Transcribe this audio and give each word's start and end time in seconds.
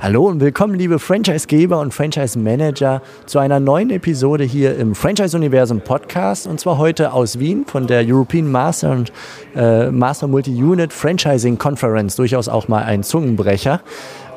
Hallo 0.00 0.28
und 0.28 0.38
willkommen, 0.40 0.76
liebe 0.76 1.00
Franchise-Geber 1.00 1.80
und 1.80 1.92
Franchise-Manager, 1.92 3.02
zu 3.26 3.40
einer 3.40 3.58
neuen 3.58 3.90
Episode 3.90 4.44
hier 4.44 4.76
im 4.76 4.94
Franchise-Universum 4.94 5.80
Podcast. 5.80 6.46
Und 6.46 6.60
zwar 6.60 6.78
heute 6.78 7.12
aus 7.12 7.40
Wien 7.40 7.64
von 7.66 7.88
der 7.88 8.04
European 8.06 8.48
Master 8.48 8.92
und 8.92 9.12
äh, 9.56 9.90
Master 9.90 10.28
Multi-Unit 10.28 10.92
Franchising 10.92 11.58
Conference. 11.58 12.14
Durchaus 12.14 12.48
auch 12.48 12.68
mal 12.68 12.84
ein 12.84 13.02
Zungenbrecher. 13.02 13.80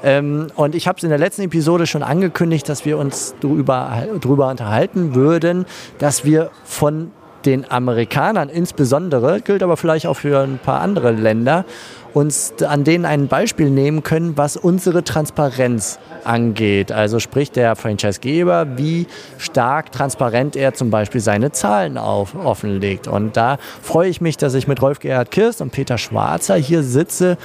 Ähm, 0.03 0.47
und 0.55 0.73
ich 0.73 0.87
habe 0.87 0.97
es 0.97 1.03
in 1.03 1.09
der 1.09 1.19
letzten 1.19 1.43
Episode 1.43 1.85
schon 1.85 2.01
angekündigt, 2.01 2.67
dass 2.67 2.83
wir 2.83 2.97
uns 2.97 3.35
darüber, 3.39 4.07
darüber 4.19 4.49
unterhalten 4.49 5.13
würden, 5.13 5.67
dass 5.99 6.25
wir 6.25 6.49
von 6.63 7.11
den 7.45 7.69
Amerikanern 7.69 8.49
insbesondere, 8.49 9.41
gilt 9.41 9.63
aber 9.63 9.77
vielleicht 9.77 10.07
auch 10.07 10.17
für 10.17 10.39
ein 10.39 10.59
paar 10.59 10.81
andere 10.81 11.11
Länder, 11.11 11.65
uns 12.13 12.53
an 12.67 12.83
denen 12.83 13.05
ein 13.05 13.27
Beispiel 13.27 13.69
nehmen 13.69 14.03
können, 14.03 14.37
was 14.37 14.57
unsere 14.57 15.03
Transparenz 15.03 15.99
angeht. 16.23 16.91
Also 16.91 17.19
sprich 17.19 17.51
der 17.51 17.75
Franchisegeber, 17.75 18.77
wie 18.77 19.07
stark 19.37 19.91
transparent 19.91 20.55
er 20.55 20.73
zum 20.73 20.89
Beispiel 20.89 21.21
seine 21.21 21.51
Zahlen 21.51 21.97
auf, 21.97 22.35
offenlegt. 22.35 23.07
Und 23.07 23.37
da 23.37 23.57
freue 23.81 24.09
ich 24.09 24.21
mich, 24.21 24.37
dass 24.37 24.53
ich 24.53 24.67
mit 24.67 24.81
Rolf 24.81 24.99
Gerhard 24.99 25.31
Kirst 25.31 25.61
und 25.61 25.71
Peter 25.71 25.97
Schwarzer 25.97 26.55
hier 26.55 26.83
sitze 26.83 27.37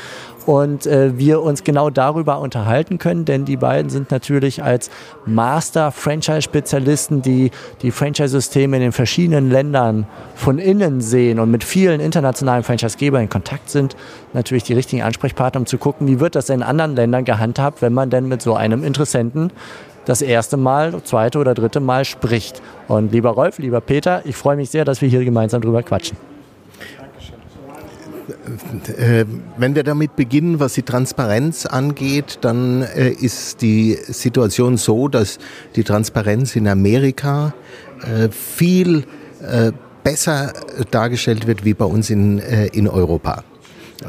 und 0.47 0.87
äh, 0.87 1.19
wir 1.19 1.43
uns 1.43 1.65
genau 1.65 1.91
darüber 1.91 2.39
unterhalten 2.39 2.99
können, 2.99 3.25
denn 3.25 3.45
die 3.45 3.57
beiden 3.57 3.91
sind 3.91 4.11
natürlich 4.13 4.63
als 4.63 4.91
Master-Franchise-Spezialisten, 5.27 7.21
die 7.21 7.51
die 7.83 7.91
Franchise-Systeme 7.91 8.77
in 8.77 8.83
den 8.83 8.93
verschiedenen 8.93 9.51
Ländern 9.51 10.07
von 10.37 10.59
innen 10.59 11.01
sehen 11.01 11.41
und 11.41 11.51
mit 11.51 11.65
vielen 11.65 12.01
internationalen 12.01 12.63
Franchise-Gebern 12.63 13.23
in 13.23 13.29
Kontakt 13.29 13.71
sind, 13.71 13.97
natürlich 14.33 14.63
die 14.63 14.75
richtigen 14.75 15.03
Ansprechpartner, 15.03 15.61
um 15.61 15.67
zu 15.67 15.79
gucken, 15.79 16.07
wie 16.07 16.21
wird 16.21 16.37
das 16.37 16.49
in 16.49 16.63
anderen 16.63 16.95
Ländern 16.95 17.25
gehandhabt, 17.25 17.83
wenn 17.83 17.93
man 17.93 18.09
denn 18.11 18.29
mit 18.29 18.41
so 18.41 18.55
einem 18.55 18.85
Interessenten 18.85 19.51
das 20.05 20.23
erste 20.23 20.57
Mal, 20.57 21.03
zweite 21.03 21.39
oder 21.39 21.55
dritte 21.55 21.81
Mal 21.81 22.05
spricht. 22.05 22.63
Und 22.87 23.11
lieber 23.11 23.31
Rolf, 23.31 23.59
lieber 23.59 23.81
Peter, 23.81 24.23
ich 24.25 24.37
freue 24.37 24.57
mich 24.57 24.71
sehr, 24.71 24.85
dass 24.85 25.03
wir 25.03 25.09
hier 25.09 25.25
gemeinsam 25.25 25.61
drüber 25.61 25.83
quatschen. 25.83 26.36
Äh, 28.99 29.25
wenn 29.57 29.75
wir 29.75 29.85
damit 29.85 30.17
beginnen, 30.17 30.59
was 30.59 30.75
die 30.75 30.83
Transparenz 30.83 31.67
angeht, 31.67 32.39
dann 32.41 32.83
äh, 32.83 33.11
ist 33.11 33.63
die 33.63 33.97
Situation 34.07 34.77
so, 34.77 35.09
dass 35.09 35.39
die 35.77 35.85
Transparenz 35.85 36.57
in 36.57 36.69
Amerika 36.69 37.55
äh, 38.03 38.29
viel 38.31 39.05
besser 40.03 40.53
dargestellt 40.91 41.47
wird 41.47 41.65
wie 41.65 41.75
bei 41.75 41.85
uns 41.85 42.09
in, 42.09 42.39
in 42.39 42.89
Europa. 42.89 43.45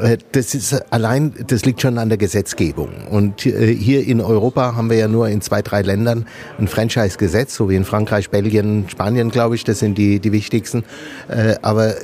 Äh, 0.00 0.18
das 0.32 0.54
ist 0.54 0.92
allein, 0.92 1.32
das 1.46 1.64
liegt 1.64 1.80
schon 1.80 1.98
an 1.98 2.08
der 2.08 2.18
Gesetzgebung. 2.18 2.90
Und 3.10 3.46
äh, 3.46 3.74
hier 3.74 4.06
in 4.06 4.20
Europa 4.20 4.76
haben 4.76 4.90
wir 4.90 4.96
ja 4.96 5.08
nur 5.08 5.28
in 5.28 5.40
zwei, 5.40 5.62
drei 5.62 5.82
Ländern 5.82 6.26
ein 6.58 6.68
Franchise-Gesetz, 6.68 7.54
so 7.54 7.70
wie 7.70 7.76
in 7.76 7.84
Frankreich, 7.84 8.30
Belgien, 8.30 8.86
Spanien, 8.88 9.30
glaube 9.30 9.54
ich, 9.54 9.64
das 9.64 9.78
sind 9.78 9.96
die, 9.98 10.20
die 10.20 10.32
wichtigsten. 10.32 10.84
Äh, 11.28 11.56
aber 11.62 11.94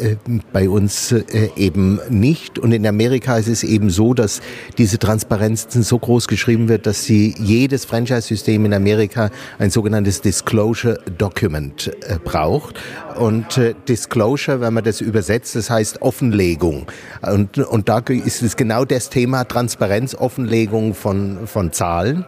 bei 0.52 0.68
uns 0.68 1.14
eben 1.56 2.00
nicht. 2.08 2.58
Und 2.58 2.72
in 2.72 2.86
Amerika 2.86 3.36
ist 3.36 3.48
es 3.48 3.62
eben 3.62 3.90
so, 3.90 4.14
dass 4.14 4.40
diese 4.78 4.98
Transparenz 4.98 5.66
so 5.70 5.98
groß 5.98 6.28
geschrieben 6.28 6.68
wird, 6.68 6.86
dass 6.86 7.04
sie 7.04 7.34
jedes 7.38 7.84
Franchise-System 7.84 8.64
in 8.64 8.74
Amerika 8.74 9.30
ein 9.58 9.70
sogenanntes 9.70 10.20
Disclosure 10.20 10.98
Document 11.18 11.90
braucht. 12.24 12.80
Und 13.16 13.60
Disclosure, 13.88 14.60
wenn 14.60 14.74
man 14.74 14.84
das 14.84 15.00
übersetzt, 15.00 15.56
das 15.56 15.70
heißt 15.70 16.02
Offenlegung. 16.02 16.86
Und 17.22 17.58
und 17.74 17.88
da 17.88 17.98
ist 17.98 18.40
es 18.40 18.54
genau 18.54 18.84
das 18.84 19.10
Thema 19.10 19.42
Transparenz, 19.42 20.14
Offenlegung 20.14 20.94
von, 20.94 21.48
von 21.48 21.72
Zahlen. 21.72 22.24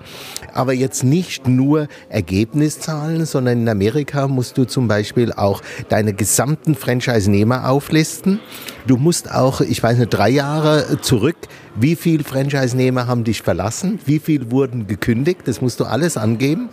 Aber 0.52 0.72
jetzt 0.72 1.04
nicht 1.04 1.46
nur 1.46 1.86
Ergebniszahlen, 2.08 3.24
sondern 3.26 3.60
in 3.60 3.68
Amerika 3.68 4.26
musst 4.26 4.58
du 4.58 4.64
zum 4.64 4.88
Beispiel 4.88 5.32
auch 5.32 5.62
deine 5.88 6.14
gesamten 6.14 6.74
Franchise-Nehmer 6.74 7.70
auflisten. 7.70 8.40
Du 8.88 8.96
musst 8.96 9.30
auch, 9.30 9.60
ich 9.60 9.80
weiß 9.80 9.98
nicht, 9.98 10.08
drei 10.08 10.30
Jahre 10.30 11.00
zurück, 11.00 11.36
wie 11.78 11.96
viel 11.96 12.24
Franchise-Nehmer 12.24 13.06
haben 13.06 13.24
dich 13.24 13.42
verlassen, 13.42 13.98
wie 14.06 14.18
viel 14.18 14.50
wurden 14.50 14.86
gekündigt, 14.86 15.40
das 15.44 15.60
musst 15.60 15.80
du 15.80 15.84
alles 15.84 16.16
angeben. 16.16 16.68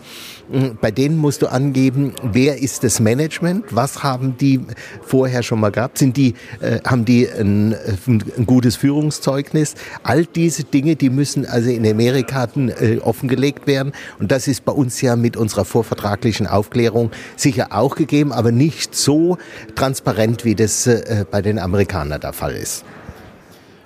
Mhm, 0.50 0.78
bei 0.82 0.92
denen 0.92 1.18
musst 1.18 1.42
du 1.42 1.48
angeben, 1.48 2.14
wer 2.22 2.62
ist 2.62 2.84
das 2.84 3.00
Management, 3.00 3.66
was 3.70 4.04
haben 4.04 4.38
die 4.38 4.60
vorher 5.02 5.42
schon 5.42 5.60
mal 5.60 5.72
gehabt, 5.72 5.98
sind 5.98 6.18
die, 6.18 6.34
äh, 6.60 6.80
haben 6.86 7.06
die 7.06 7.28
ein, 7.30 7.76
ein, 8.08 8.46
gutes 8.46 8.76
Führungszeugnis. 8.76 9.76
All 10.04 10.26
diese 10.26 10.66
Dinge, 10.66 10.96
die 10.96 11.10
müssen 11.10 11.46
also 11.46 11.70
in 11.70 11.88
Amerika 11.88 12.48
äh, 12.56 12.98
offengelegt 13.00 13.68
werden. 13.68 13.94
Und 14.20 14.32
das 14.32 14.48
ist 14.48 14.66
bei 14.66 14.74
uns 14.74 15.00
ja 15.02 15.16
mit 15.16 15.38
unserer 15.38 15.66
vorvertraglichen 15.66 16.48
Aufklärung 16.48 17.12
sicher 17.38 17.68
auch 17.72 17.96
gegeben, 17.96 18.34
aber 18.34 18.52
nicht 18.52 18.96
so 18.96 19.38
transparent, 19.76 20.44
wie 20.44 20.56
das 20.56 20.88
äh, 20.88 21.26
bei 21.30 21.42
den 21.42 21.58
Amerikanern 21.58 22.20
der 22.20 22.34
Fall 22.34 22.54
ist. 22.56 22.84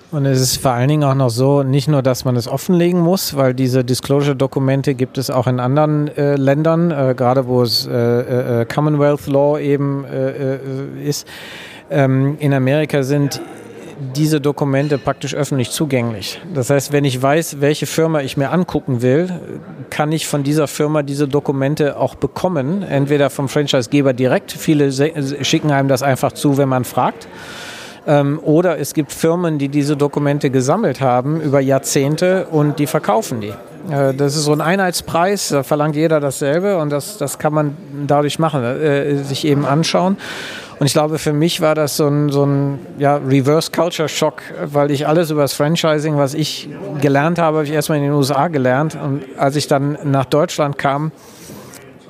Und 0.10 0.26
es 0.26 0.40
ist 0.40 0.58
vor 0.58 0.72
allen 0.72 0.88
Dingen 0.88 1.04
auch 1.04 1.16
noch 1.16 1.30
so, 1.30 1.64
nicht 1.64 1.90
nur, 1.90 2.02
dass 2.02 2.24
man 2.24 2.38
es 2.38 2.48
offenlegen 2.48 3.02
muss, 3.02 3.36
weil 3.36 3.54
diese 3.54 3.84
Disclosure-Dokumente 3.84 4.96
gibt 4.96 5.18
es 5.18 5.30
auch 5.30 5.48
in 5.48 5.60
anderen 5.60 6.08
äh, 6.16 6.38
Ländern, 6.38 6.92
äh, 6.92 7.14
gerade 7.16 7.48
wo 7.48 7.62
es 7.62 7.86
äh, 7.86 8.62
äh 8.62 8.66
Commonwealth 8.66 9.28
Law 9.28 9.60
eben 9.60 10.06
äh, 10.06 10.56
äh, 10.56 10.60
ist. 11.04 11.28
Ähm, 11.90 12.38
in 12.40 12.54
Amerika 12.54 13.04
sind 13.04 13.42
diese 14.16 14.40
Dokumente 14.40 14.98
praktisch 14.98 15.36
öffentlich 15.36 15.72
zugänglich. 15.72 16.40
Das 16.54 16.70
heißt, 16.70 16.92
wenn 16.94 17.04
ich 17.04 17.22
weiß, 17.22 17.60
welche 17.60 17.86
Firma 17.86 18.22
ich 18.22 18.38
mir 18.38 18.52
angucken 18.52 19.02
will, 19.02 19.30
kann 19.90 20.12
ich 20.12 20.28
von 20.28 20.44
dieser 20.44 20.68
Firma 20.68 21.04
diese 21.04 21.28
Dokumente 21.28 21.98
auch 21.98 22.16
bekommen. 22.16 22.84
Entweder 22.84 23.30
vom 23.30 23.50
Franchisegeber 23.50 24.14
direkt. 24.14 24.52
Viele 24.52 24.92
schicken 25.44 25.72
einem 25.72 25.90
das 25.90 26.04
einfach 26.04 26.32
zu, 26.32 26.58
wenn 26.58 26.70
man 26.70 26.84
fragt. 26.86 27.28
Ähm, 28.08 28.40
oder 28.42 28.80
es 28.80 28.94
gibt 28.94 29.12
Firmen, 29.12 29.60
die 29.60 29.68
diese 29.68 29.98
Dokumente 29.98 30.50
gesammelt 30.50 31.02
haben 31.02 31.42
über 31.42 31.60
Jahrzehnte 31.60 32.48
und 32.50 32.80
die 32.80 32.88
verkaufen 32.88 33.42
die. 33.42 33.54
Äh, 33.92 34.14
das 34.14 34.36
ist 34.36 34.46
so 34.46 34.54
ein 34.54 34.62
Einheitspreis, 34.62 35.50
da 35.50 35.64
verlangt 35.64 35.98
jeder 35.98 36.22
dasselbe 36.22 36.78
und 36.78 36.90
das, 36.90 37.18
das 37.18 37.38
kann 37.38 37.54
man 37.54 37.76
dadurch 38.08 38.40
machen, 38.40 38.64
äh, 38.64 39.18
sich 39.18 39.46
eben 39.46 39.66
anschauen. 39.66 40.16
Und 40.80 40.86
ich 40.86 40.94
glaube, 40.94 41.18
für 41.18 41.34
mich 41.34 41.60
war 41.60 41.76
das 41.76 41.98
so 41.98 42.08
ein, 42.08 42.30
so 42.30 42.46
ein 42.46 42.80
ja, 42.98 43.18
Reverse 43.18 43.72
Culture 43.72 44.08
Shock, 44.08 44.42
weil 44.64 44.92
ich 44.92 45.08
alles 45.08 45.32
über 45.32 45.42
das 45.42 45.54
Franchising, 45.54 46.18
was 46.18 46.34
ich 46.34 46.70
gelernt 47.02 47.40
habe, 47.40 47.58
habe 47.58 47.66
ich 47.66 47.74
erstmal 47.74 47.98
in 47.98 48.06
den 48.06 48.14
USA 48.14 48.48
gelernt. 48.48 48.96
Und 48.96 49.24
als 49.38 49.56
ich 49.56 49.68
dann 49.68 49.98
nach 50.04 50.26
Deutschland 50.26 50.78
kam, 50.78 51.12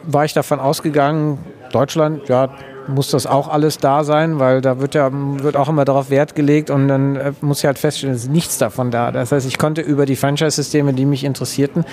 war 0.04 0.26
ich 0.26 0.34
davon 0.34 0.60
ausgegangen, 0.60 1.40
Deutschland, 1.72 2.28
ja, 2.28 2.50
muss 2.88 3.12
das 3.12 3.28
auch 3.28 3.48
alles 3.48 3.78
da 3.78 4.04
sein, 4.04 4.40
weil 4.40 4.62
da 4.62 4.80
wird 4.80 4.96
ja 4.96 5.10
wird 5.12 5.56
auch 5.56 5.70
immer 5.70 5.86
darauf 5.86 6.10
Wert 6.10 6.36
gelegt 6.36 6.70
und 6.70 6.88
dann 6.88 7.16
äh, 7.16 7.34
muss 7.42 7.60
ich 7.60 7.66
halt 7.66 7.80
feststellen, 7.80 8.16
es 8.16 8.24
ist 8.24 8.32
nichts 8.32 8.58
davon 8.58 8.92
da. 8.92 9.12
Das 9.12 9.32
heißt, 9.32 9.48
ich 9.48 9.58
konnte 9.58 9.82
über 9.82 10.06
die 10.06 10.16
Franchise-Systeme, 10.16 10.94
die 10.94 11.06
mich 11.06 11.24
interessierten, 11.24 11.86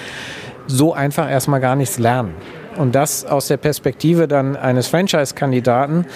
so 0.66 0.94
einfach 0.94 1.30
erstmal 1.30 1.60
gar 1.60 1.76
nichts 1.76 1.98
lernen. 1.98 2.34
Und 2.76 2.94
das 2.94 3.24
aus 3.24 3.48
der 3.48 3.56
Perspektive 3.56 4.26
dann 4.26 4.56
eines 4.56 4.88
Franchise-Kandidaten 4.88 6.06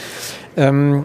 ähm, 0.56 1.04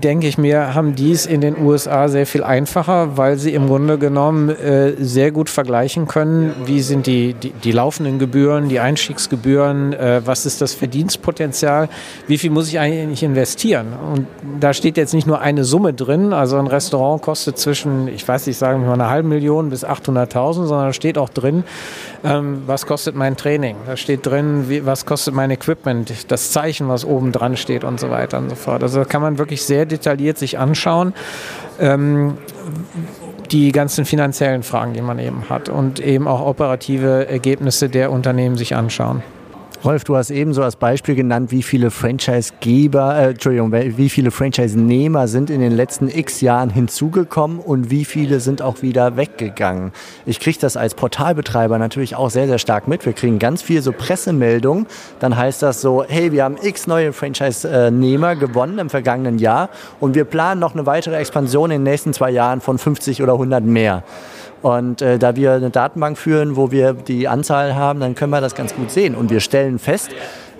denke 0.00 0.26
ich 0.26 0.38
mir, 0.38 0.74
haben 0.74 0.94
dies 0.94 1.26
in 1.26 1.40
den 1.40 1.58
USA 1.58 2.08
sehr 2.08 2.26
viel 2.26 2.42
einfacher, 2.42 3.16
weil 3.16 3.36
sie 3.36 3.54
im 3.54 3.66
Grunde 3.66 3.98
genommen 3.98 4.48
äh, 4.48 4.92
sehr 4.98 5.30
gut 5.30 5.50
vergleichen 5.50 6.06
können, 6.06 6.54
wie 6.64 6.80
sind 6.80 7.06
die, 7.06 7.34
die, 7.34 7.50
die 7.50 7.72
laufenden 7.72 8.18
Gebühren, 8.18 8.68
die 8.68 8.80
Einstiegsgebühren, 8.80 9.92
äh, 9.92 10.22
was 10.24 10.46
ist 10.46 10.60
das 10.60 10.74
Verdienstpotenzial, 10.74 11.88
wie 12.26 12.38
viel 12.38 12.50
muss 12.50 12.68
ich 12.68 12.78
eigentlich 12.78 13.22
investieren. 13.22 13.88
Und 14.14 14.26
da 14.60 14.72
steht 14.72 14.96
jetzt 14.96 15.14
nicht 15.14 15.26
nur 15.26 15.40
eine 15.40 15.64
Summe 15.64 15.92
drin, 15.92 16.32
also 16.32 16.58
ein 16.58 16.66
Restaurant 16.66 17.22
kostet 17.22 17.58
zwischen, 17.58 18.08
ich 18.08 18.26
weiß 18.26 18.46
nicht, 18.46 18.58
sagen 18.58 18.80
wir 18.80 18.88
mal 18.88 18.94
eine 18.94 19.10
halbe 19.10 19.28
Million 19.28 19.70
bis 19.70 19.84
800.000, 19.84 20.66
sondern 20.66 20.86
da 20.86 20.92
steht 20.92 21.18
auch 21.18 21.28
drin, 21.28 21.64
ähm, 22.24 22.62
was 22.66 22.86
kostet 22.86 23.14
mein 23.14 23.36
Training, 23.36 23.76
da 23.86 23.96
steht 23.96 24.26
drin, 24.26 24.68
wie, 24.68 24.86
was 24.86 25.06
kostet 25.06 25.34
mein 25.34 25.50
Equipment, 25.50 26.30
das 26.30 26.52
Zeichen, 26.52 26.88
was 26.88 27.04
oben 27.04 27.32
dran 27.32 27.56
steht 27.56 27.84
und 27.84 28.00
so 28.00 28.10
weiter 28.10 28.38
und 28.38 28.50
so 28.50 28.56
fort. 28.56 28.82
Also 28.82 29.00
da 29.00 29.04
kann 29.04 29.22
man 29.22 29.38
wirklich 29.38 29.62
sehr 29.62 29.81
detailliert 29.86 30.38
sich 30.38 30.58
anschauen. 30.58 31.14
Ähm, 31.80 32.38
die 33.50 33.72
ganzen 33.72 34.04
finanziellen 34.04 34.62
Fragen, 34.62 34.94
die 34.94 35.02
man 35.02 35.18
eben 35.18 35.48
hat 35.50 35.68
und 35.68 36.00
eben 36.00 36.26
auch 36.26 36.44
operative 36.44 37.28
Ergebnisse 37.28 37.88
der 37.88 38.10
Unternehmen 38.10 38.56
sich 38.56 38.74
anschauen. 38.74 39.22
Rolf, 39.84 40.04
du 40.04 40.16
hast 40.16 40.30
eben 40.30 40.54
so 40.54 40.62
als 40.62 40.76
Beispiel 40.76 41.16
genannt, 41.16 41.50
wie 41.50 41.64
viele 41.64 41.90
Franchise-Geber, 41.90 43.16
äh, 43.16 43.30
Entschuldigung, 43.30 43.72
wie 43.72 44.08
viele 44.10 44.30
Franchise-Nehmer 44.30 45.26
sind 45.26 45.50
in 45.50 45.60
den 45.60 45.72
letzten 45.72 46.08
x 46.08 46.40
Jahren 46.40 46.70
hinzugekommen 46.70 47.58
und 47.58 47.90
wie 47.90 48.04
viele 48.04 48.38
sind 48.38 48.62
auch 48.62 48.82
wieder 48.82 49.16
weggegangen. 49.16 49.90
Ich 50.24 50.38
kriege 50.38 50.56
das 50.60 50.76
als 50.76 50.94
Portalbetreiber 50.94 51.78
natürlich 51.78 52.14
auch 52.14 52.30
sehr, 52.30 52.46
sehr 52.46 52.60
stark 52.60 52.86
mit. 52.86 53.04
Wir 53.04 53.12
kriegen 53.12 53.40
ganz 53.40 53.60
viel 53.60 53.82
so 53.82 53.90
Pressemeldungen. 53.90 54.86
Dann 55.18 55.36
heißt 55.36 55.64
das 55.64 55.80
so, 55.80 56.04
hey, 56.06 56.30
wir 56.30 56.44
haben 56.44 56.58
x 56.62 56.86
neue 56.86 57.12
Franchise-Nehmer 57.12 58.36
gewonnen 58.36 58.78
im 58.78 58.88
vergangenen 58.88 59.40
Jahr 59.40 59.68
und 59.98 60.14
wir 60.14 60.24
planen 60.24 60.60
noch 60.60 60.74
eine 60.74 60.86
weitere 60.86 61.16
Expansion 61.16 61.72
in 61.72 61.84
den 61.84 61.90
nächsten 61.90 62.12
zwei 62.12 62.30
Jahren 62.30 62.60
von 62.60 62.78
50 62.78 63.20
oder 63.20 63.32
100 63.32 63.64
mehr. 63.64 64.04
Und 64.62 65.02
äh, 65.02 65.18
da 65.18 65.34
wir 65.36 65.52
eine 65.52 65.70
Datenbank 65.70 66.16
führen, 66.16 66.56
wo 66.56 66.70
wir 66.70 66.92
die 66.92 67.26
Anzahl 67.26 67.74
haben, 67.74 68.00
dann 68.00 68.14
können 68.14 68.30
wir 68.30 68.40
das 68.40 68.54
ganz 68.54 68.74
gut 68.74 68.90
sehen. 68.90 69.14
Und 69.16 69.30
wir 69.30 69.40
stellen 69.40 69.78
fest, 69.80 70.10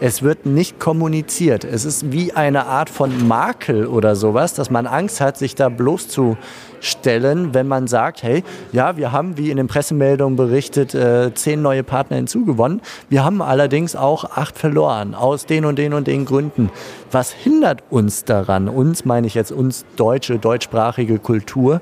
es 0.00 0.22
wird 0.22 0.46
nicht 0.46 0.81
kommuniziert. 0.81 1.62
Es 1.64 1.84
ist 1.84 2.10
wie 2.10 2.32
eine 2.32 2.66
Art 2.66 2.90
von 2.90 3.28
Makel 3.28 3.87
oder 3.87 4.16
sowas, 4.16 4.52
dass 4.52 4.69
man 4.69 4.88
Angst 4.88 5.20
hat, 5.20 5.38
sich 5.38 5.54
da 5.54 5.69
bloßzustellen, 5.69 7.54
wenn 7.54 7.69
man 7.69 7.87
sagt, 7.87 8.25
hey, 8.25 8.43
ja, 8.72 8.96
wir 8.96 9.12
haben, 9.12 9.38
wie 9.38 9.52
in 9.52 9.58
den 9.58 9.69
Pressemeldungen 9.69 10.34
berichtet, 10.34 10.93
äh, 10.93 11.32
zehn 11.34 11.62
neue 11.62 11.84
Partner 11.84 12.16
hinzugewonnen. 12.16 12.81
Wir 13.10 13.25
haben 13.25 13.40
allerdings 13.40 13.94
auch 13.94 14.25
acht 14.25 14.58
verloren, 14.58 15.14
aus 15.14 15.46
den 15.46 15.64
und 15.64 15.78
den 15.78 15.94
und 15.94 16.08
den 16.08 16.25
Gründen. 16.25 16.70
Was 17.12 17.31
hindert 17.31 17.84
uns 17.88 18.25
daran, 18.25 18.69
uns 18.69 19.05
meine 19.05 19.28
ich 19.28 19.34
jetzt 19.34 19.52
uns 19.52 19.84
deutsche, 19.94 20.40
deutschsprachige 20.40 21.20
Kultur, 21.20 21.81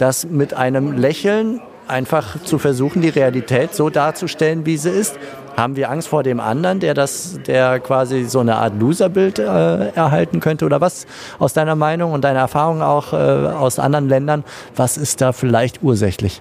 das 0.00 0.24
mit 0.24 0.54
einem 0.54 0.96
Lächeln 0.96 1.60
einfach 1.86 2.42
zu 2.44 2.58
versuchen, 2.58 3.02
die 3.02 3.08
Realität 3.08 3.74
so 3.74 3.90
darzustellen, 3.90 4.64
wie 4.64 4.76
sie 4.76 4.90
ist. 4.90 5.18
Haben 5.56 5.76
wir 5.76 5.90
Angst 5.90 6.08
vor 6.08 6.22
dem 6.22 6.40
anderen, 6.40 6.80
der 6.80 6.94
das, 6.94 7.40
der 7.46 7.80
quasi 7.80 8.24
so 8.24 8.40
eine 8.40 8.56
Art 8.56 8.78
Loserbild 8.78 9.38
äh, 9.38 9.88
erhalten 9.90 10.40
könnte 10.40 10.64
oder 10.64 10.80
was? 10.80 11.06
Aus 11.38 11.52
deiner 11.52 11.74
Meinung 11.74 12.12
und 12.12 12.22
deiner 12.22 12.40
Erfahrung 12.40 12.80
auch 12.80 13.12
äh, 13.12 13.16
aus 13.16 13.78
anderen 13.78 14.08
Ländern, 14.08 14.44
was 14.76 14.96
ist 14.96 15.20
da 15.20 15.32
vielleicht 15.32 15.82
ursächlich? 15.82 16.40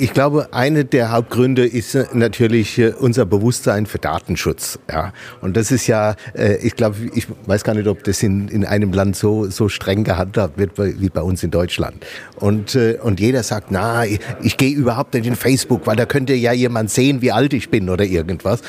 Ich 0.00 0.12
glaube, 0.12 0.48
eine 0.52 0.84
der 0.84 1.10
Hauptgründe 1.10 1.66
ist 1.66 1.94
äh, 1.94 2.06
natürlich 2.12 2.78
äh, 2.78 2.92
unser 2.98 3.26
Bewusstsein 3.26 3.86
für 3.86 3.98
Datenschutz. 3.98 4.78
Ja, 4.90 5.12
und 5.40 5.56
das 5.56 5.72
ist 5.72 5.86
ja, 5.86 6.14
äh, 6.34 6.56
ich 6.56 6.76
glaube, 6.76 6.96
ich 7.14 7.26
weiß 7.46 7.64
gar 7.64 7.74
nicht, 7.74 7.88
ob 7.88 8.04
das 8.04 8.22
in, 8.22 8.48
in 8.48 8.64
einem 8.64 8.92
Land 8.92 9.16
so 9.16 9.50
so 9.50 9.68
streng 9.68 10.04
gehandhabt 10.04 10.58
wird 10.58 10.72
wie 10.76 11.08
bei 11.08 11.22
uns 11.22 11.42
in 11.42 11.50
Deutschland. 11.50 12.04
Und 12.36 12.76
und 13.02 13.20
jeder 13.20 13.42
sagt, 13.42 13.70
na, 13.70 14.04
ich, 14.04 14.20
ich 14.42 14.56
gehe 14.56 14.74
überhaupt 14.74 15.14
nicht 15.14 15.26
in 15.26 15.34
Facebook, 15.34 15.86
weil 15.86 15.96
da 15.96 16.06
könnte 16.06 16.34
ja 16.34 16.52
jemand 16.52 16.90
sehen, 16.90 17.20
wie 17.20 17.32
alt 17.32 17.52
ich 17.52 17.70
bin 17.70 17.88
oder 17.90 18.04
irgendwas. 18.04 18.60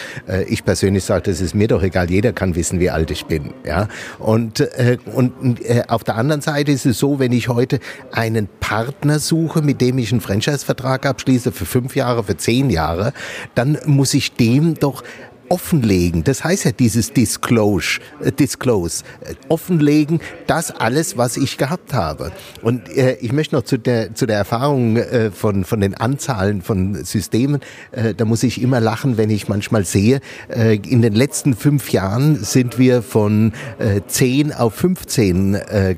Ich 0.48 0.66
persönlich 0.66 1.04
sage, 1.04 1.24
das 1.24 1.42
ist 1.42 1.54
mir 1.54 1.68
doch 1.68 1.84
egal. 1.84 2.10
Jeder 2.10 2.34
kann 2.34 2.56
wissen, 2.56 2.80
wie 2.80 2.90
alt 2.90 3.12
ich 3.12 3.26
bin. 3.26 3.54
Ja, 3.66 3.88
und 4.18 4.68
und 5.14 5.60
auf 5.88 6.04
der 6.04 6.16
anderen 6.16 6.42
Seite 6.42 6.72
ist 6.72 6.86
es 6.86 6.98
so, 6.98 7.20
wenn 7.20 7.32
ich 7.32 7.50
heute 7.50 7.80
einen 8.12 8.48
Partner 8.60 9.20
suche, 9.20 9.62
mit 9.62 9.82
dem 9.82 9.98
ich 9.98 10.12
einen 10.12 10.22
Franchise-Vertrag 10.22 11.06
abschließe 11.20 11.52
für 11.52 11.66
fünf 11.66 11.98
Jahre, 11.98 12.24
für 12.24 12.38
zehn 12.38 12.70
Jahre, 12.70 13.12
dann 13.54 13.78
muss 13.86 14.14
ich 14.14 14.34
dem 14.34 14.76
doch 14.76 15.04
offenlegen. 15.50 16.24
Das 16.24 16.44
heißt 16.44 16.66
ja 16.66 16.72
dieses 16.72 17.14
Disclose, 17.14 18.00
äh, 18.24 18.32
Disclose, 18.32 19.04
äh, 19.22 19.34
offenlegen, 19.50 20.20
das 20.48 20.72
alles, 20.72 21.18
was 21.18 21.38
ich 21.38 21.58
gehabt 21.58 21.94
habe. 21.94 22.32
Und 22.62 22.90
äh, 22.90 23.18
ich 23.22 23.32
möchte 23.32 23.56
noch 23.56 23.64
zu 23.64 23.78
der 23.78 24.16
zu 24.16 24.26
der 24.26 24.38
Erfahrung 24.38 24.98
äh, 24.98 25.32
von 25.32 25.64
von 25.64 25.82
den 25.82 25.96
Anzahlen 25.96 26.62
von 26.62 27.04
Systemen. 27.04 27.62
Äh, 27.92 28.14
da 28.14 28.26
muss 28.26 28.44
ich 28.44 28.62
immer 28.62 28.80
lachen, 28.80 29.18
wenn 29.18 29.30
ich 29.30 29.48
manchmal 29.48 29.86
sehe, 29.86 30.22
äh, 30.50 30.76
in 30.76 31.02
den 31.02 31.14
letzten 31.14 31.56
fünf 31.56 31.92
Jahren 31.92 32.44
sind 32.44 32.78
wir 32.78 33.02
von 33.02 33.54
äh, 33.80 34.02
10 34.06 34.54
auf 34.54 34.76
15 34.76 35.56
äh, 35.56 35.92
äh, 35.92 35.98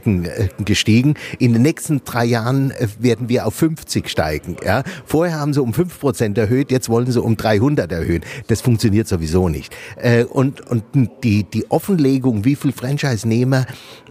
gestiegen. 0.63 1.15
In 1.39 1.53
den 1.53 1.61
nächsten 1.61 2.03
drei 2.03 2.25
Jahren 2.25 2.73
werden 2.99 3.29
wir 3.29 3.45
auf 3.45 3.55
50 3.55 4.09
steigen. 4.09 4.55
Ja, 4.63 4.83
vorher 5.05 5.39
haben 5.39 5.53
sie 5.53 5.61
um 5.61 5.73
fünf 5.73 5.99
Prozent 5.99 6.37
erhöht, 6.37 6.71
jetzt 6.71 6.89
wollen 6.89 7.11
sie 7.11 7.21
um 7.21 7.37
300 7.37 7.91
erhöhen. 7.91 8.21
Das 8.47 8.61
funktioniert 8.61 9.07
sowieso 9.07 9.40
sowieso 9.41 9.49
nicht. 9.49 9.75
Äh, 9.97 10.23
und, 10.23 10.61
und 10.61 10.83
die, 11.23 11.43
die 11.43 11.69
Offenlegung, 11.69 12.45
wie 12.45 12.55
viele 12.55 12.73
Franchise-Nehmer 12.73 13.65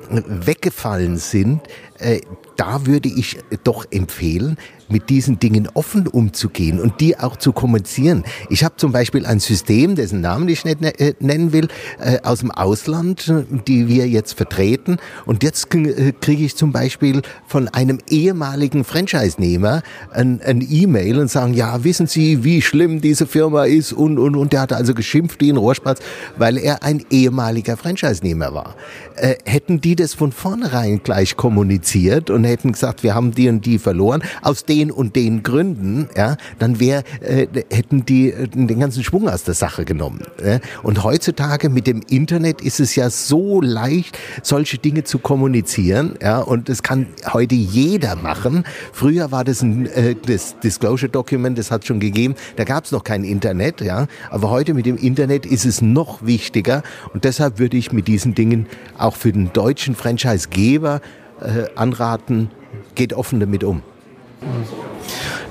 weggefallen 0.08 1.16
sind, 1.16 1.60
äh, 2.00 2.20
da 2.56 2.86
würde 2.86 3.08
ich 3.08 3.38
doch 3.64 3.86
empfehlen, 3.90 4.58
mit 4.88 5.08
diesen 5.08 5.38
Dingen 5.38 5.68
offen 5.72 6.08
umzugehen 6.08 6.80
und 6.80 7.00
die 7.00 7.16
auch 7.18 7.36
zu 7.36 7.52
kommunizieren. 7.52 8.24
Ich 8.48 8.64
habe 8.64 8.74
zum 8.76 8.90
Beispiel 8.90 9.24
ein 9.24 9.38
System, 9.38 9.94
dessen 9.94 10.20
Namen 10.20 10.48
ich 10.48 10.64
nicht 10.64 10.80
ne 10.80 10.98
äh, 10.98 11.14
nennen 11.20 11.52
will, 11.52 11.68
äh, 12.00 12.18
aus 12.22 12.40
dem 12.40 12.50
Ausland, 12.50 13.32
die 13.68 13.86
wir 13.86 14.08
jetzt 14.08 14.34
vertreten. 14.34 14.98
Und 15.26 15.42
jetzt 15.44 15.70
kriege 15.70 16.44
ich 16.44 16.56
zum 16.56 16.72
Beispiel 16.72 17.22
von 17.46 17.68
einem 17.68 17.98
ehemaligen 18.08 18.82
Franchise-Nehmer 18.84 19.82
ein, 20.10 20.40
ein 20.42 20.66
E-Mail 20.68 21.20
und 21.20 21.30
sagen, 21.30 21.54
ja, 21.54 21.84
wissen 21.84 22.08
Sie, 22.08 22.42
wie 22.44 22.60
schlimm 22.60 23.00
diese 23.00 23.26
Firma 23.26 23.64
ist 23.64 23.92
und, 23.92 24.18
und, 24.18 24.34
und 24.34 24.52
der 24.52 24.62
hat 24.62 24.72
also 24.72 24.92
geschimpft 24.92 25.40
wie 25.40 25.52
ein 25.52 25.56
Rohrspatz, 25.56 26.00
weil 26.36 26.58
er 26.58 26.82
ein 26.82 27.04
ehemaliger 27.10 27.76
Franchise-Nehmer 27.76 28.52
war. 28.52 28.74
Hätten 29.44 29.80
die 29.80 29.96
das 29.96 30.14
von 30.14 30.32
vornherein 30.32 31.02
gleich 31.02 31.36
kommuniziert 31.36 31.89
und 32.30 32.44
hätten 32.44 32.72
gesagt, 32.72 33.02
wir 33.02 33.14
haben 33.14 33.32
die 33.32 33.48
und 33.48 33.66
die 33.66 33.78
verloren, 33.78 34.22
aus 34.42 34.64
den 34.64 34.90
und 34.90 35.16
den 35.16 35.42
Gründen, 35.42 36.08
ja, 36.16 36.36
dann 36.58 36.80
wär, 36.80 37.02
äh, 37.20 37.46
hätten 37.70 38.04
die 38.04 38.32
äh, 38.32 38.48
den 38.48 38.78
ganzen 38.78 39.02
Schwung 39.02 39.28
aus 39.28 39.44
der 39.44 39.54
Sache 39.54 39.84
genommen. 39.84 40.22
Äh. 40.42 40.60
Und 40.82 41.02
heutzutage 41.04 41.68
mit 41.68 41.86
dem 41.86 42.02
Internet 42.08 42.60
ist 42.60 42.80
es 42.80 42.94
ja 42.94 43.10
so 43.10 43.60
leicht, 43.60 44.18
solche 44.42 44.78
Dinge 44.78 45.04
zu 45.04 45.18
kommunizieren, 45.18 46.16
ja, 46.22 46.38
und 46.38 46.68
das 46.68 46.82
kann 46.82 47.06
heute 47.32 47.54
jeder 47.54 48.16
machen. 48.16 48.64
Früher 48.92 49.32
war 49.32 49.44
das 49.44 49.62
ein 49.62 49.86
äh, 49.86 50.14
das 50.26 50.58
Disclosure 50.60 51.10
Document, 51.10 51.58
das 51.58 51.70
hat 51.70 51.86
schon 51.86 52.00
gegeben, 52.00 52.34
da 52.56 52.64
gab 52.64 52.84
es 52.84 52.92
noch 52.92 53.04
kein 53.04 53.24
Internet, 53.24 53.80
ja, 53.80 54.06
aber 54.30 54.50
heute 54.50 54.74
mit 54.74 54.86
dem 54.86 54.96
Internet 54.96 55.46
ist 55.46 55.64
es 55.64 55.82
noch 55.82 56.24
wichtiger 56.24 56.82
und 57.12 57.24
deshalb 57.24 57.58
würde 57.58 57.76
ich 57.76 57.92
mit 57.92 58.08
diesen 58.08 58.34
Dingen 58.34 58.66
auch 58.98 59.16
für 59.16 59.32
den 59.32 59.52
deutschen 59.52 59.94
Franchisegeber 59.94 61.00
äh, 61.40 61.68
anraten, 61.76 62.50
geht 62.94 63.12
offen 63.12 63.40
damit 63.40 63.64
um. 63.64 63.82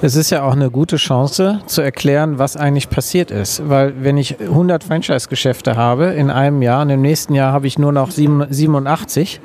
Es 0.02 0.16
ist 0.16 0.30
ja 0.30 0.44
auch 0.44 0.54
eine 0.54 0.72
gute 0.72 0.96
Chance 0.96 1.60
zu 1.66 1.82
erklären, 1.82 2.40
was 2.40 2.56
eigentlich 2.56 2.90
passiert 2.90 3.32
ist. 3.32 3.68
Weil 3.68 3.94
wenn 4.02 4.18
ich 4.18 4.40
100 4.40 4.84
Franchise-Geschäfte 4.84 5.76
habe 5.76 6.06
in 6.06 6.30
einem 6.30 6.62
Jahr 6.62 6.84
und 6.84 6.90
im 6.90 7.02
nächsten 7.02 7.34
Jahr 7.36 7.52
habe 7.52 7.68
ich 7.68 7.78
nur 7.78 7.92
noch 7.92 8.10
87, 8.10 9.42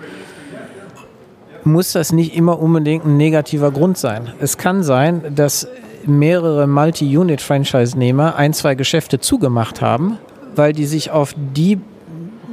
muss 1.65 1.93
das 1.93 2.13
nicht 2.13 2.37
immer 2.37 2.61
unbedingt 2.61 3.05
ein 3.05 3.17
negativer 3.17 3.73
Grund 3.73 3.99
sein. 3.99 4.33
Es 4.39 4.57
kann 4.57 4.85
sein, 4.85 5.35
dass 5.35 5.67
mehrere 6.07 6.67
Multi-Unit-Franchise-Nehmer 6.67 8.37
ein, 8.37 8.53
zwei 8.53 8.75
Geschäfte 8.75 9.19
zugemacht 9.19 9.81
haben, 9.81 10.19
weil 10.55 10.73
die 10.73 10.87
sich 10.87 11.11
auf 11.11 11.35
die 11.37 11.81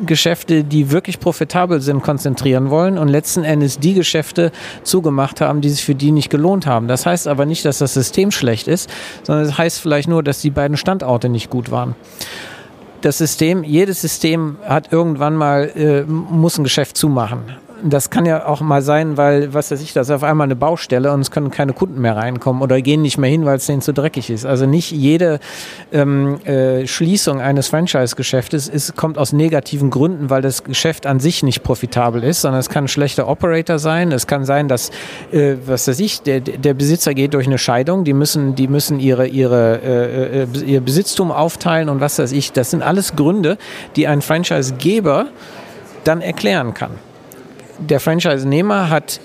Geschäfte, 0.05 0.63
die 0.63 0.91
wirklich 0.91 1.19
profitabel 1.19 1.81
sind, 1.81 2.01
konzentrieren 2.01 2.69
wollen 2.69 2.97
und 2.97 3.07
letzten 3.07 3.43
Endes 3.43 3.79
die 3.79 3.93
Geschäfte 3.93 4.51
zugemacht 4.83 5.41
haben, 5.41 5.61
die 5.61 5.69
sich 5.69 5.83
für 5.83 5.95
die 5.95 6.11
nicht 6.11 6.29
gelohnt 6.29 6.65
haben. 6.65 6.87
Das 6.87 7.05
heißt 7.05 7.27
aber 7.27 7.45
nicht, 7.45 7.65
dass 7.65 7.79
das 7.79 7.93
System 7.93 8.31
schlecht 8.31 8.67
ist, 8.67 8.89
sondern 9.23 9.43
es 9.43 9.49
das 9.51 9.57
heißt 9.57 9.79
vielleicht 9.79 10.07
nur, 10.07 10.23
dass 10.23 10.41
die 10.41 10.49
beiden 10.49 10.77
Standorte 10.77 11.29
nicht 11.29 11.49
gut 11.49 11.71
waren 11.71 11.95
das 13.01 13.17
System, 13.17 13.63
jedes 13.63 14.01
System 14.01 14.57
hat 14.63 14.93
irgendwann 14.93 15.35
mal, 15.35 15.71
äh, 15.75 16.03
muss 16.03 16.57
ein 16.57 16.63
Geschäft 16.63 16.97
zumachen 16.97 17.57
das 17.83 18.09
kann 18.09 18.25
ja 18.25 18.45
auch 18.45 18.61
mal 18.61 18.81
sein, 18.81 19.17
weil, 19.17 19.53
was 19.53 19.71
weiß 19.71 19.81
ich, 19.81 19.93
das 19.93 20.07
ist 20.07 20.11
auf 20.11 20.23
einmal 20.23 20.45
eine 20.45 20.55
Baustelle 20.55 21.11
und 21.11 21.21
es 21.21 21.31
können 21.31 21.51
keine 21.51 21.73
Kunden 21.73 22.01
mehr 22.01 22.15
reinkommen 22.15 22.61
oder 22.61 22.81
gehen 22.81 23.01
nicht 23.01 23.17
mehr 23.17 23.29
hin, 23.29 23.45
weil 23.45 23.57
es 23.57 23.65
denen 23.65 23.81
zu 23.81 23.93
dreckig 23.93 24.29
ist. 24.29 24.45
Also 24.45 24.65
nicht 24.65 24.91
jede 24.91 25.39
ähm, 25.91 26.39
äh, 26.45 26.87
Schließung 26.87 27.41
eines 27.41 27.67
Franchise-Geschäftes 27.67 28.93
kommt 28.95 29.17
aus 29.17 29.33
negativen 29.33 29.89
Gründen, 29.89 30.29
weil 30.29 30.41
das 30.41 30.63
Geschäft 30.63 31.05
an 31.05 31.19
sich 31.19 31.43
nicht 31.43 31.63
profitabel 31.63 32.23
ist, 32.23 32.41
sondern 32.41 32.59
es 32.59 32.69
kann 32.69 32.85
ein 32.85 32.87
schlechter 32.87 33.27
Operator 33.27 33.79
sein. 33.79 34.11
Es 34.11 34.27
kann 34.27 34.45
sein, 34.45 34.67
dass, 34.67 34.89
äh, 35.31 35.55
was 35.65 35.87
weiß 35.87 35.99
ich, 35.99 36.21
der, 36.21 36.39
der 36.39 36.73
Besitzer 36.73 37.13
geht 37.13 37.33
durch 37.33 37.47
eine 37.47 37.57
Scheidung, 37.57 38.03
die 38.03 38.13
müssen, 38.13 38.55
die 38.55 38.67
müssen 38.67 38.99
ihre, 38.99 39.27
ihre, 39.27 39.79
äh, 39.83 40.41
äh 40.43 40.47
ihr 40.65 40.81
Besitztum 40.81 41.31
aufteilen 41.31 41.89
und 41.89 42.01
was 42.01 42.19
weiß 42.19 42.31
ich. 42.31 42.51
Das 42.51 42.71
sind 42.71 42.83
alles 42.83 43.15
Gründe, 43.15 43.57
die 43.95 44.07
ein 44.07 44.21
Franchise-Geber 44.21 45.27
dann 46.03 46.21
erklären 46.21 46.73
kann 46.73 46.91
der 47.81 47.99
Franchise-Nehmer 47.99 48.89
hat 48.89 49.19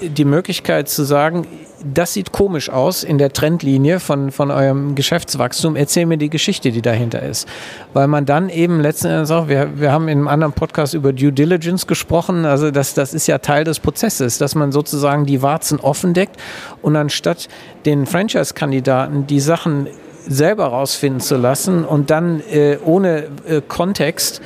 die 0.00 0.24
Möglichkeit 0.24 0.88
zu 0.88 1.04
sagen, 1.04 1.46
das 1.84 2.14
sieht 2.14 2.32
komisch 2.32 2.70
aus 2.70 3.04
in 3.04 3.18
der 3.18 3.32
Trendlinie 3.32 4.00
von, 4.00 4.32
von 4.32 4.50
eurem 4.50 4.94
Geschäftswachstum. 4.94 5.76
Erzähl 5.76 6.06
mir 6.06 6.16
die 6.16 6.30
Geschichte, 6.30 6.72
die 6.72 6.82
dahinter 6.82 7.22
ist. 7.22 7.46
Weil 7.92 8.08
man 8.08 8.24
dann 8.24 8.48
eben 8.48 8.80
letzten 8.80 9.08
Endes 9.08 9.30
auch, 9.30 9.48
wir, 9.48 9.78
wir 9.78 9.92
haben 9.92 10.08
in 10.08 10.18
einem 10.18 10.28
anderen 10.28 10.52
Podcast 10.52 10.94
über 10.94 11.12
Due 11.12 11.32
Diligence 11.32 11.86
gesprochen, 11.86 12.44
also 12.44 12.70
das, 12.70 12.94
das 12.94 13.14
ist 13.14 13.26
ja 13.26 13.38
Teil 13.38 13.64
des 13.64 13.78
Prozesses, 13.78 14.38
dass 14.38 14.54
man 14.54 14.72
sozusagen 14.72 15.26
die 15.26 15.42
Warzen 15.42 15.78
offen 15.78 16.14
deckt 16.14 16.36
und 16.82 16.96
anstatt 16.96 17.48
den 17.84 18.06
Franchise-Kandidaten 18.06 19.26
die 19.26 19.40
Sachen 19.40 19.86
selber 20.28 20.66
rausfinden 20.66 21.20
zu 21.20 21.36
lassen 21.36 21.84
und 21.84 22.10
dann 22.10 22.40
äh, 22.50 22.78
ohne 22.84 23.28
äh, 23.48 23.60
Kontext 23.66 24.40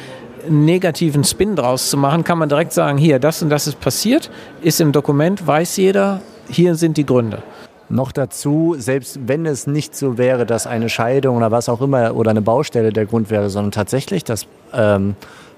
negativen 0.49 1.25
Spin 1.25 1.57
draus 1.57 1.91
zu 1.91 1.97
machen, 1.97 2.25
kann 2.25 2.39
man 2.39 2.49
direkt 2.49 2.73
sagen, 2.73 2.99
hier, 2.99 3.19
das 3.19 3.43
und 3.43 3.51
das 3.51 3.67
ist 3.67 3.81
passiert, 3.81 4.31
ist 4.63 4.81
im 4.81 4.93
Dokument, 4.93 5.47
weiß 5.47 5.77
jeder, 5.77 6.21
hier 6.49 6.75
sind 6.75 6.97
die 6.97 7.07
Gründe. 7.07 7.43
Noch 7.89 8.13
dazu, 8.13 8.77
selbst 8.79 9.19
wenn 9.27 9.47
es 9.47 9.67
nicht 9.67 9.97
so 9.97 10.17
wäre, 10.17 10.47
dass 10.47 10.67
eine 10.67 10.89
Scheidung 10.89 11.37
oder 11.37 11.51
was 11.51 11.69
auch 11.69 11.81
immer 11.81 12.15
oder 12.15 12.31
eine 12.31 12.43
Baustelle 12.43 12.93
der 12.93 13.07
Grund 13.07 13.31
wäre, 13.31 13.51
sondern 13.51 13.73
tatsächlich 13.73 14.23
das 14.23 14.47
ähm, 14.73 15.17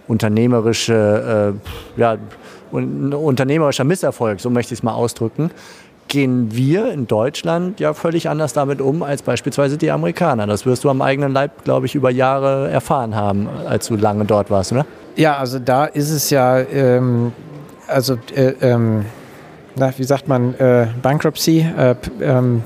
unternehmerische, 0.08 1.54
äh, 1.96 2.00
ja, 2.00 2.16
un 2.72 3.12
unternehmerischer 3.12 3.84
Misserfolg, 3.84 4.40
so 4.40 4.48
möchte 4.48 4.72
ich 4.72 4.80
es 4.80 4.82
mal 4.82 4.94
ausdrücken, 4.94 5.50
gehen 6.12 6.54
wir 6.54 6.92
in 6.92 7.06
Deutschland 7.06 7.80
ja 7.80 7.94
völlig 7.94 8.28
anders 8.28 8.52
damit 8.52 8.82
um 8.82 9.02
als 9.02 9.22
beispielsweise 9.22 9.78
die 9.78 9.90
Amerikaner. 9.90 10.46
Das 10.46 10.66
wirst 10.66 10.84
du 10.84 10.90
am 10.90 11.00
eigenen 11.00 11.32
Leib, 11.32 11.64
glaube 11.64 11.86
ich, 11.86 11.94
über 11.94 12.10
Jahre 12.10 12.68
erfahren 12.70 13.14
haben, 13.14 13.48
als 13.66 13.88
du 13.88 13.96
lange 13.96 14.26
dort 14.26 14.50
warst, 14.50 14.72
oder? 14.72 14.84
Ja, 15.16 15.38
also 15.38 15.58
da 15.58 15.86
ist 15.86 16.10
es 16.10 16.28
ja, 16.28 16.58
ähm, 16.58 17.32
also 17.86 18.18
äh, 18.34 18.52
ähm, 18.60 19.06
na, 19.74 19.90
wie 19.96 20.04
sagt 20.04 20.28
man, 20.28 20.54
äh, 20.56 20.88
Bankruptcy, 21.00 21.66
äh, 21.78 21.94
ähm, 22.20 22.62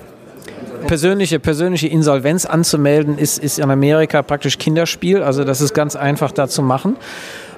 persönliche, 0.88 1.38
persönliche 1.38 1.86
Insolvenz 1.86 2.46
anzumelden, 2.46 3.16
ist, 3.16 3.38
ist 3.38 3.60
in 3.60 3.70
Amerika 3.70 4.22
praktisch 4.22 4.58
Kinderspiel. 4.58 5.22
Also 5.22 5.44
das 5.44 5.60
ist 5.60 5.72
ganz 5.72 5.94
einfach 5.94 6.32
da 6.32 6.48
zu 6.48 6.62
machen. 6.62 6.96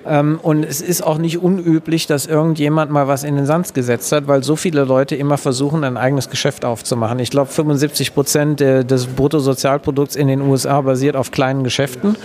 Ähm, 0.07 0.39
und 0.43 0.65
es 0.65 0.81
ist 0.81 1.03
auch 1.03 1.19
nicht 1.19 1.39
unüblich, 1.39 2.07
dass 2.07 2.27
irgendjemand 2.27 2.91
mal 2.91 3.09
was 3.09 3.25
in 3.25 3.37
den 3.37 3.47
Sand 3.47 3.75
gesetzt 3.75 4.13
hat, 4.13 4.29
weil 4.29 4.45
so 4.45 4.57
viele 4.57 4.85
Leute 4.85 5.17
immer 5.17 5.39
versuchen, 5.39 5.85
ein 5.85 5.97
eigenes 5.97 6.31
Geschäft 6.31 6.65
aufzumachen. 6.65 7.19
Ich 7.19 7.31
glaube, 7.31 7.51
75 7.51 8.15
Prozent 8.15 8.61
des 8.61 9.07
Bruttosozialprodukts 9.07 10.17
in 10.17 10.29
den 10.29 10.41
USA 10.43 10.81
basiert 10.81 11.17
auf 11.17 11.31
kleinen 11.31 11.65
Geschäften. 11.65 12.17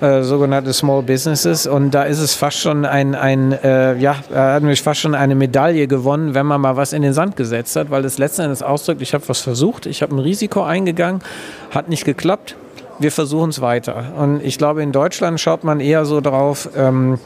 Äh, 0.00 0.22
sogenannte 0.22 0.72
Small 0.72 1.02
Businesses. 1.02 1.66
Und 1.66 1.92
da 1.92 2.02
ist 2.02 2.18
es 2.18 2.34
fast 2.34 2.58
schon 2.58 2.84
ein, 2.84 3.14
ein 3.14 3.52
äh, 3.52 3.96
ja, 3.96 4.16
er 4.32 4.54
hat 4.54 4.62
nämlich 4.62 4.82
fast 4.82 5.00
schon 5.00 5.14
eine 5.14 5.34
Medaille 5.34 5.86
gewonnen, 5.86 6.34
wenn 6.34 6.46
man 6.46 6.60
mal 6.60 6.76
was 6.76 6.92
in 6.92 7.02
den 7.02 7.12
Sand 7.12 7.36
gesetzt 7.36 7.76
hat, 7.76 7.90
weil 7.90 8.04
es 8.04 8.18
letzten 8.18 8.42
Endes 8.42 8.62
ausdrückt, 8.62 9.02
ich 9.02 9.14
habe 9.14 9.26
was 9.28 9.40
versucht, 9.40 9.86
ich 9.86 10.02
habe 10.02 10.14
ein 10.14 10.18
Risiko 10.18 10.62
eingegangen, 10.62 11.22
hat 11.70 11.88
nicht 11.88 12.04
geklappt, 12.04 12.56
wir 12.98 13.12
versuchen 13.12 13.50
es 13.50 13.60
weiter. 13.60 14.12
Und 14.16 14.42
ich 14.42 14.58
glaube, 14.58 14.82
in 14.82 14.92
Deutschland 14.92 15.40
schaut 15.40 15.64
man 15.64 15.80
eher 15.80 16.04
so 16.04 16.20
drauf, 16.20 16.68
ähm, 16.76 17.18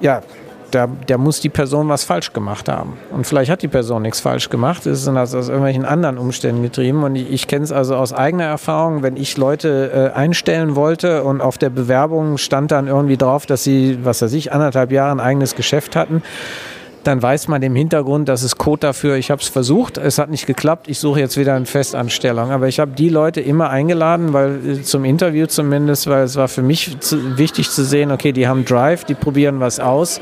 ja, 0.00 0.22
da, 0.70 0.86
da 1.06 1.16
muss 1.16 1.40
die 1.40 1.48
Person 1.48 1.88
was 1.88 2.04
falsch 2.04 2.32
gemacht 2.32 2.68
haben. 2.68 2.98
Und 3.10 3.26
vielleicht 3.26 3.50
hat 3.50 3.62
die 3.62 3.68
Person 3.68 4.02
nichts 4.02 4.20
falsch 4.20 4.50
gemacht, 4.50 4.86
ist 4.86 5.08
aus, 5.08 5.34
aus 5.34 5.48
irgendwelchen 5.48 5.84
anderen 5.84 6.18
Umständen 6.18 6.62
getrieben. 6.62 7.04
Und 7.04 7.16
ich, 7.16 7.30
ich 7.30 7.46
kenne 7.46 7.64
es 7.64 7.72
also 7.72 7.96
aus 7.96 8.12
eigener 8.12 8.44
Erfahrung, 8.44 9.02
wenn 9.02 9.16
ich 9.16 9.36
Leute 9.36 10.12
äh, 10.14 10.16
einstellen 10.16 10.76
wollte 10.76 11.24
und 11.24 11.40
auf 11.40 11.58
der 11.58 11.70
Bewerbung 11.70 12.36
stand 12.38 12.70
dann 12.70 12.86
irgendwie 12.86 13.16
drauf, 13.16 13.46
dass 13.46 13.64
sie, 13.64 13.98
was 14.02 14.20
weiß 14.20 14.32
ich, 14.34 14.52
anderthalb 14.52 14.92
Jahre 14.92 15.12
ein 15.12 15.20
eigenes 15.20 15.54
Geschäft 15.54 15.96
hatten 15.96 16.22
dann 17.04 17.22
weiß 17.22 17.48
man 17.48 17.62
im 17.62 17.74
Hintergrund, 17.74 18.28
das 18.28 18.42
ist 18.42 18.58
Code 18.58 18.80
dafür, 18.80 19.16
ich 19.16 19.30
habe 19.30 19.40
es 19.40 19.48
versucht, 19.48 19.98
es 19.98 20.18
hat 20.18 20.30
nicht 20.30 20.46
geklappt, 20.46 20.88
ich 20.88 20.98
suche 20.98 21.20
jetzt 21.20 21.36
wieder 21.36 21.54
eine 21.54 21.66
Festanstellung. 21.66 22.50
Aber 22.50 22.68
ich 22.68 22.80
habe 22.80 22.92
die 22.92 23.08
Leute 23.08 23.40
immer 23.40 23.70
eingeladen, 23.70 24.32
weil 24.32 24.60
äh, 24.66 24.82
zum 24.82 25.04
Interview 25.04 25.46
zumindest, 25.46 26.06
weil 26.08 26.24
es 26.24 26.36
war 26.36 26.48
für 26.48 26.62
mich 26.62 26.98
zu, 27.00 27.38
wichtig 27.38 27.70
zu 27.70 27.84
sehen, 27.84 28.10
okay, 28.10 28.32
die 28.32 28.48
haben 28.48 28.64
Drive, 28.64 29.04
die 29.04 29.14
probieren 29.14 29.60
was 29.60 29.80
aus 29.80 30.20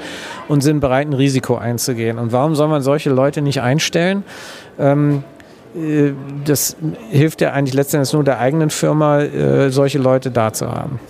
und 0.48 0.62
sind 0.62 0.80
bereit, 0.80 1.08
ein 1.08 1.14
Risiko 1.14 1.56
einzugehen. 1.56 2.18
Und 2.18 2.32
warum 2.32 2.54
soll 2.54 2.68
man 2.68 2.82
solche 2.82 3.10
Leute 3.10 3.42
nicht 3.42 3.60
einstellen? 3.60 4.24
Ähm, 4.78 5.24
äh, 5.76 6.12
das 6.44 6.76
hilft 7.10 7.40
ja 7.40 7.52
eigentlich 7.52 7.74
letztendlich 7.74 8.12
nur 8.12 8.24
der 8.24 8.38
eigenen 8.38 8.70
Firma, 8.70 9.20
äh, 9.20 9.70
solche 9.70 9.98
Leute 9.98 10.30
da 10.30 10.52
zu 10.52 10.70
haben. 10.70 11.00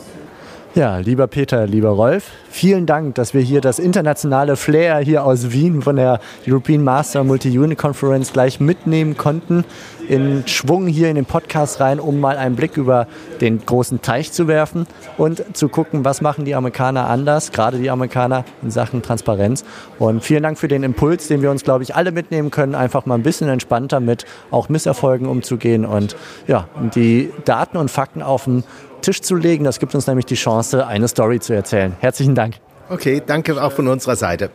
Ja, 0.76 0.98
lieber 0.98 1.26
Peter, 1.26 1.66
lieber 1.66 1.88
Rolf, 1.88 2.32
vielen 2.50 2.84
Dank, 2.84 3.14
dass 3.14 3.32
wir 3.32 3.40
hier 3.40 3.62
das 3.62 3.78
internationale 3.78 4.56
Flair 4.56 4.98
hier 4.98 5.24
aus 5.24 5.50
Wien 5.50 5.80
von 5.80 5.96
der 5.96 6.20
European 6.46 6.84
Master 6.84 7.24
Multi-Unit 7.24 7.78
Conference 7.78 8.30
gleich 8.30 8.60
mitnehmen 8.60 9.16
konnten. 9.16 9.64
In 10.06 10.46
Schwung 10.46 10.86
hier 10.86 11.08
in 11.08 11.14
den 11.14 11.24
Podcast 11.24 11.80
rein, 11.80 11.98
um 11.98 12.20
mal 12.20 12.36
einen 12.36 12.56
Blick 12.56 12.76
über 12.76 13.06
den 13.40 13.64
großen 13.64 14.02
Teich 14.02 14.32
zu 14.32 14.48
werfen 14.48 14.86
und 15.16 15.56
zu 15.56 15.70
gucken, 15.70 16.04
was 16.04 16.20
machen 16.20 16.44
die 16.44 16.54
Amerikaner 16.54 17.08
anders, 17.08 17.52
gerade 17.52 17.78
die 17.78 17.88
Amerikaner 17.88 18.44
in 18.62 18.70
Sachen 18.70 19.00
Transparenz. 19.00 19.64
Und 19.98 20.22
vielen 20.24 20.42
Dank 20.42 20.58
für 20.58 20.68
den 20.68 20.82
Impuls, 20.82 21.26
den 21.26 21.40
wir 21.40 21.50
uns, 21.50 21.64
glaube 21.64 21.84
ich, 21.84 21.96
alle 21.96 22.12
mitnehmen 22.12 22.50
können, 22.50 22.74
einfach 22.74 23.06
mal 23.06 23.14
ein 23.14 23.22
bisschen 23.22 23.48
entspannter 23.48 24.00
mit 24.00 24.26
auch 24.50 24.68
Misserfolgen 24.68 25.26
umzugehen 25.26 25.86
und 25.86 26.16
ja, 26.46 26.68
die 26.94 27.32
Daten 27.46 27.78
und 27.78 27.90
Fakten 27.90 28.20
auf 28.20 28.44
den 28.44 28.62
Tisch 29.06 29.22
zu 29.22 29.36
legen. 29.36 29.62
Das 29.62 29.78
gibt 29.78 29.94
uns 29.94 30.08
nämlich 30.08 30.26
die 30.26 30.34
Chance, 30.34 30.84
eine 30.84 31.06
Story 31.06 31.38
zu 31.38 31.52
erzählen. 31.52 31.94
Herzlichen 32.00 32.34
Dank. 32.34 32.56
Okay, 32.88 33.22
danke 33.24 33.62
auch 33.62 33.70
von 33.70 33.86
unserer 33.86 34.16
Seite. 34.16 34.50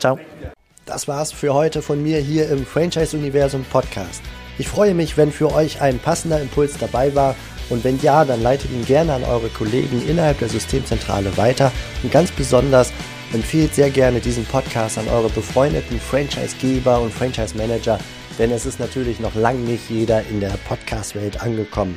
Ciao. 0.00 0.18
Das 0.86 1.06
war's 1.06 1.30
für 1.30 1.54
heute 1.54 1.80
von 1.80 2.02
mir 2.02 2.18
hier 2.18 2.50
im 2.50 2.66
Franchise 2.66 3.16
Universum 3.16 3.64
Podcast. 3.70 4.22
Ich 4.58 4.68
freue 4.68 4.92
mich, 4.92 5.16
wenn 5.16 5.30
für 5.30 5.54
euch 5.54 5.80
ein 5.80 6.00
passender 6.00 6.40
Impuls 6.40 6.78
dabei 6.78 7.14
war 7.14 7.36
und 7.68 7.84
wenn 7.84 8.00
ja, 8.00 8.24
dann 8.24 8.42
leitet 8.42 8.72
ihn 8.72 8.84
gerne 8.84 9.14
an 9.14 9.22
eure 9.22 9.48
Kollegen 9.50 10.02
innerhalb 10.04 10.40
der 10.40 10.48
Systemzentrale 10.48 11.36
weiter 11.36 11.70
und 12.02 12.10
ganz 12.10 12.32
besonders 12.32 12.92
empfehlt 13.32 13.72
sehr 13.76 13.90
gerne 13.90 14.18
diesen 14.18 14.46
Podcast 14.46 14.98
an 14.98 15.06
eure 15.06 15.28
befreundeten 15.28 16.00
Franchisegeber 16.00 17.00
und 17.00 17.14
Franchise 17.14 17.56
Manager, 17.56 18.00
denn 18.36 18.50
es 18.50 18.66
ist 18.66 18.80
natürlich 18.80 19.20
noch 19.20 19.36
lange 19.36 19.60
nicht 19.60 19.88
jeder 19.88 20.26
in 20.26 20.40
der 20.40 20.58
Podcast-Welt 20.68 21.40
angekommen. 21.40 21.96